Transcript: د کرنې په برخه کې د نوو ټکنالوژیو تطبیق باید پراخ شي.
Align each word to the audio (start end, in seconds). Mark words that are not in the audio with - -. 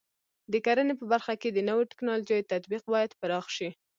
د 0.51 0.53
کرنې 0.65 0.93
په 0.99 1.05
برخه 1.11 1.33
کې 1.41 1.49
د 1.51 1.59
نوو 1.69 1.87
ټکنالوژیو 1.91 2.47
تطبیق 2.51 2.83
باید 2.93 3.11
پراخ 3.21 3.45
شي. 3.57 3.69